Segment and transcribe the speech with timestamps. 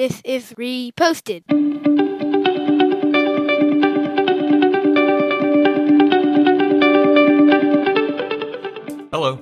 [0.00, 1.42] This is reposted.
[9.12, 9.38] Hello,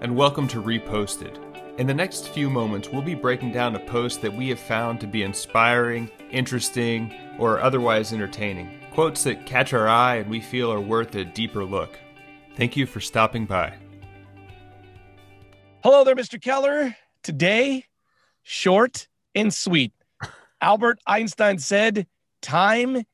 [0.00, 1.38] and welcome to Reposted.
[1.78, 4.98] In the next few moments, we'll be breaking down a post that we have found
[4.98, 8.80] to be inspiring, interesting, or otherwise entertaining.
[8.92, 11.96] Quotes that catch our eye and we feel are worth a deeper look.
[12.56, 13.74] Thank you for stopping by.
[15.84, 16.42] Hello there, Mr.
[16.42, 16.96] Keller.
[17.22, 17.84] Today,
[18.42, 19.92] short and sweet.
[20.60, 22.06] Albert Einstein said,
[22.42, 23.04] Time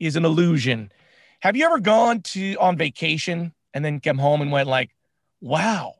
[0.00, 0.92] is an illusion.
[1.40, 4.90] Have you ever gone to on vacation and then come home and went like,
[5.40, 5.94] wow?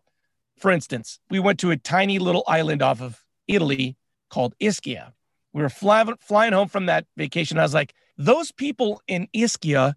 [0.59, 3.97] For instance, we went to a tiny little island off of Italy
[4.31, 5.13] called Ischia.
[5.53, 7.59] We were fly, flying home from that vacation.
[7.59, 9.95] I was like, those people in Ischia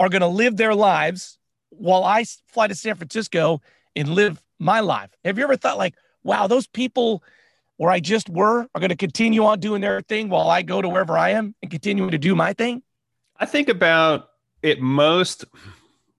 [0.00, 1.38] are going to live their lives
[1.70, 3.60] while I fly to San Francisco
[3.94, 5.10] and live my life.
[5.24, 7.22] Have you ever thought like, wow, those people
[7.78, 10.82] where I just were are going to continue on doing their thing while I go
[10.82, 12.82] to wherever I am and continuing to do my thing?
[13.40, 14.28] I think about
[14.62, 15.46] it most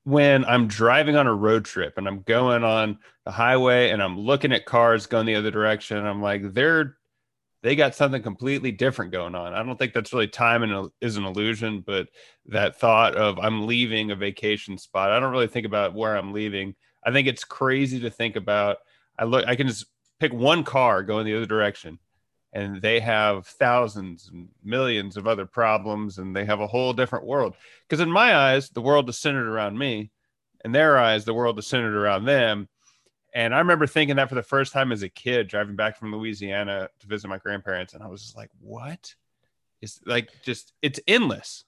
[0.05, 4.17] when I'm driving on a road trip and I'm going on the highway and I'm
[4.17, 6.03] looking at cars going the other direction.
[6.03, 6.95] I'm like, they're
[7.61, 9.53] they got something completely different going on.
[9.53, 12.07] I don't think that's really time and is an illusion, but
[12.45, 15.11] that thought of I'm leaving a vacation spot.
[15.11, 16.75] I don't really think about where I'm leaving.
[17.03, 18.77] I think it's crazy to think about.
[19.17, 19.87] I look, I can just
[20.19, 21.99] pick one car going the other direction
[22.51, 27.25] and they have thousands and millions of other problems and they have a whole different
[27.25, 27.55] world.
[27.87, 30.11] Because in my eyes the world is centered around me.
[30.65, 32.67] In their eyes the world is centered around them.
[33.33, 36.11] And i remember thinking that for the first time as a kid driving back from
[36.11, 39.13] louisiana to visit my grandparents and i was just like what
[39.81, 41.65] it's like just it's endless.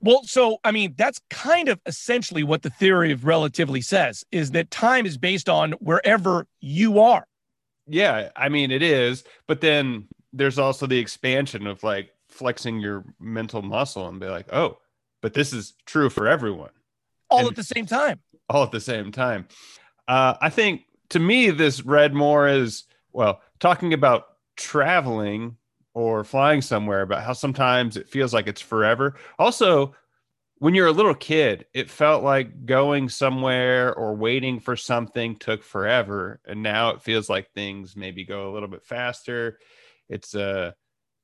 [0.00, 4.50] Well, so I mean, that's kind of essentially what the theory of relativity says is
[4.52, 7.26] that time is based on wherever you are.
[7.86, 13.04] Yeah, I mean it is, but then there's also the expansion of like flexing your
[13.20, 14.78] mental muscle and be like, "Oh,
[15.20, 16.70] but this is true for everyone."
[17.30, 18.20] All and at the same time.
[18.48, 19.48] All at the same time.
[20.08, 24.24] Uh, I think to me this read more as well talking about
[24.56, 25.56] traveling
[25.94, 29.14] or flying somewhere about how sometimes it feels like it's forever.
[29.38, 29.94] Also,
[30.62, 35.60] when you're a little kid, it felt like going somewhere or waiting for something took
[35.60, 36.40] forever.
[36.46, 39.58] And now it feels like things maybe go a little bit faster.
[40.08, 40.70] It's uh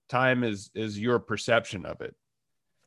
[0.09, 2.17] time is is your perception of it.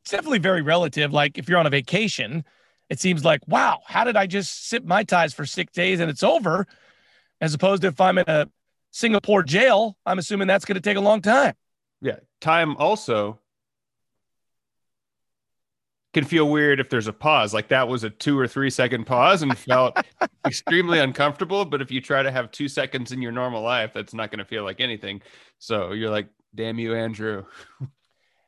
[0.01, 1.13] It's definitely very relative.
[1.13, 2.43] Like if you're on a vacation,
[2.89, 6.11] it seems like, wow, how did I just sip mai tais for six days and
[6.11, 6.67] it's over?
[7.39, 8.49] As opposed to if I'm in a
[8.91, 11.53] Singapore jail, I'm assuming that's going to take a long time.
[12.01, 12.17] Yeah.
[12.41, 13.39] Time also
[16.13, 17.53] can feel weird if there's a pause.
[17.53, 19.97] Like that was a two or three second pause and felt
[20.45, 21.65] extremely uncomfortable.
[21.65, 24.39] But if you try to have two seconds in your normal life, that's not going
[24.39, 25.21] to feel like anything.
[25.59, 27.45] So you're like, damn you, Andrew.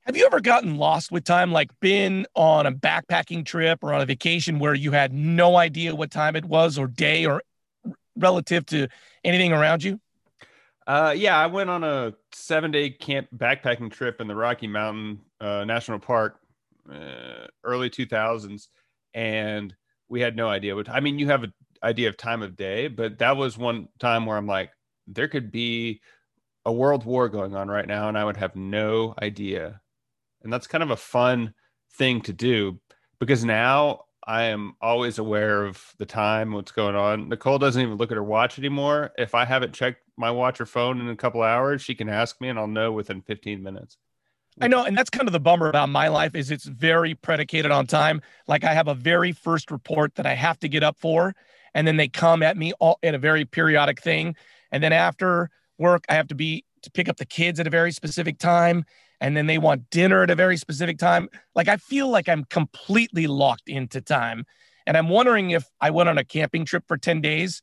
[0.06, 4.02] Have you ever gotten lost with time, like been on a backpacking trip or on
[4.02, 7.42] a vacation where you had no idea what time it was or day or
[8.18, 8.90] relative to
[9.24, 10.02] anything around you?
[10.86, 15.22] Uh, yeah, I went on a seven day camp backpacking trip in the Rocky Mountain
[15.40, 16.43] uh, National Park
[16.92, 18.68] uh, early 2000s
[19.14, 19.76] and
[20.10, 22.88] we had no idea what i mean you have an idea of time of day
[22.88, 24.72] but that was one time where i'm like
[25.08, 26.02] there could be
[26.66, 29.82] a world war going on right now and i would have no idea.
[30.44, 31.54] And that's kind of a fun
[31.96, 32.80] thing to do
[33.20, 37.30] because now i am always aware of the time what's going on.
[37.30, 39.12] Nicole doesn't even look at her watch anymore.
[39.18, 42.40] If i haven't checked my watch or phone in a couple hours she can ask
[42.40, 43.98] me and i'll know within 15 minutes
[44.62, 47.72] I know, and that's kind of the bummer about my life is it's very predicated
[47.72, 48.22] on time.
[48.48, 51.36] Like I have a very first report that I have to get up for,
[51.74, 54.36] and then they come at me all at a very periodic thing,
[54.72, 57.70] and then after work I have to be to pick up the kids at a
[57.70, 58.86] very specific time,
[59.20, 61.30] and then they want dinner at a very specific time.
[61.56, 64.46] Like I feel like I'm completely locked into time,
[64.86, 67.62] and I'm wondering if I went on a camping trip for ten days,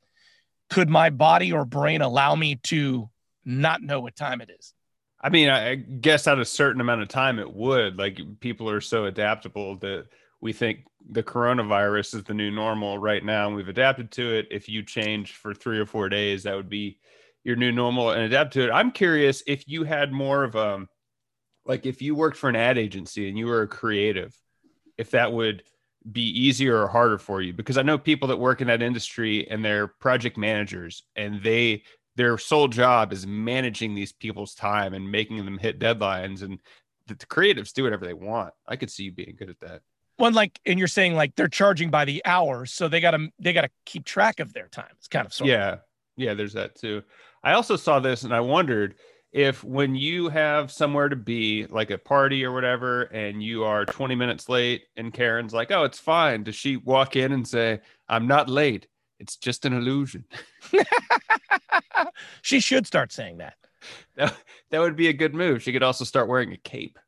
[0.70, 3.10] could my body or brain allow me to
[3.44, 4.74] not know what time it is?
[5.20, 7.98] I mean, I guess at a certain amount of time it would.
[7.98, 10.06] Like people are so adaptable that
[10.40, 14.48] we think the coronavirus is the new normal right now, and we've adapted to it.
[14.50, 16.98] If you change for three or four days, that would be
[17.44, 18.70] your new normal and adapt to it.
[18.70, 20.86] I'm curious if you had more of a
[21.66, 24.34] like if you worked for an ad agency and you were a creative,
[24.96, 25.62] if that would
[26.10, 29.46] be easier or harder for you because I know people that work in that industry
[29.50, 31.82] and they're project managers and they
[32.20, 36.60] their sole job is managing these people's time and making them hit deadlines and
[37.06, 39.80] the, the creatives do whatever they want i could see you being good at that
[40.18, 43.54] one like and you're saying like they're charging by the hour so they gotta they
[43.54, 45.78] gotta keep track of their time it's kind of sort yeah of.
[46.18, 47.02] yeah there's that too
[47.42, 48.96] i also saw this and i wondered
[49.32, 53.84] if when you have somewhere to be, like a party or whatever, and you are
[53.84, 57.80] 20 minutes late, and Karen's like, "Oh, it's fine," does she walk in and say,
[58.08, 58.88] "I'm not late.
[59.20, 60.24] It's just an illusion"?
[62.42, 63.54] she should start saying that.
[64.16, 64.34] that,
[64.70, 65.62] that would be a good move.
[65.62, 66.98] She could also start wearing a cape.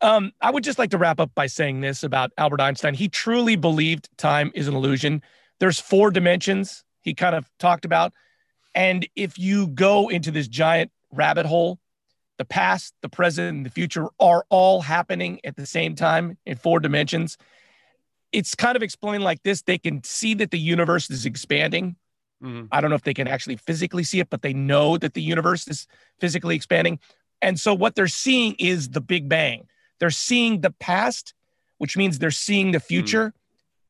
[0.00, 2.94] Um, I would just like to wrap up by saying this about Albert Einstein.
[2.94, 5.22] He truly believed time is an illusion.
[5.58, 8.12] There's four dimensions he kind of talked about.
[8.74, 11.78] And if you go into this giant rabbit hole,
[12.40, 16.56] the past, the present, and the future are all happening at the same time in
[16.56, 17.36] four dimensions.
[18.32, 21.96] It's kind of explained like this they can see that the universe is expanding.
[22.42, 22.68] Mhm.
[22.72, 25.22] I don't know if they can actually physically see it, but they know that the
[25.22, 25.86] universe is
[26.18, 26.98] physically expanding.
[27.42, 29.66] And so what they're seeing is the Big Bang.
[29.98, 31.34] They're seeing the past,
[31.78, 33.34] which means they're seeing the future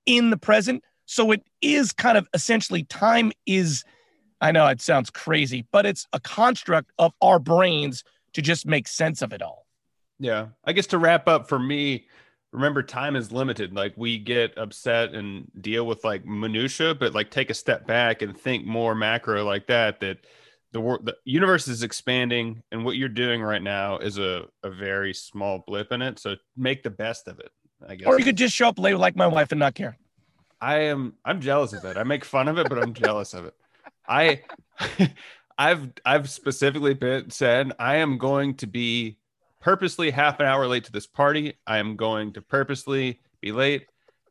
[0.06, 0.84] in the present.
[1.06, 3.84] So it is kind of essentially time is,
[4.40, 8.86] I know it sounds crazy, but it's a construct of our brains to just make
[8.88, 9.66] sense of it all.
[10.18, 10.48] Yeah.
[10.64, 12.06] I guess to wrap up for me,
[12.52, 13.74] remember time is limited.
[13.74, 18.22] Like we get upset and deal with like minutia, but like take a step back
[18.22, 20.18] and think more macro like that, that
[20.72, 24.70] the world, the universe is expanding and what you're doing right now is a, a
[24.70, 26.18] very small blip in it.
[26.18, 27.50] So make the best of it.
[27.86, 28.06] I guess.
[28.06, 29.96] Or you could just show up late like my wife and not care.
[30.60, 31.96] I am I'm jealous of it.
[31.96, 33.54] I make fun of it, but I'm jealous of it.
[34.08, 34.42] I
[35.58, 39.16] I've I've specifically been said I am going to be
[39.60, 41.54] purposely half an hour late to this party.
[41.66, 43.86] I am going to purposely be late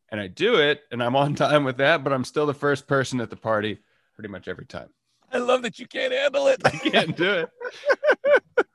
[0.10, 2.88] and I do it and I'm on time with that, but I'm still the first
[2.88, 3.80] person at the party
[4.16, 4.90] pretty much every time.
[5.32, 6.62] I love that you can't handle it.
[6.66, 7.50] I can't do it.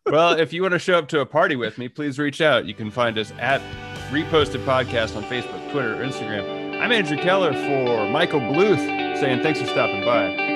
[0.07, 2.67] well, if you want to show up to a party with me, please reach out.
[2.67, 3.61] You can find us at
[4.11, 6.81] Reposted Podcast on Facebook, Twitter, or Instagram.
[6.81, 8.79] I'm Andrew Keller for Michael Bluth
[9.19, 10.54] saying thanks for stopping by.